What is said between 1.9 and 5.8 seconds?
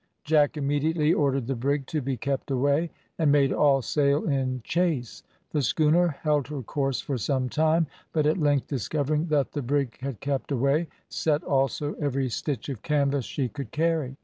be kept away, and made all sail in chase. The